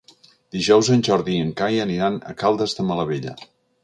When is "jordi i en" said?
1.07-1.51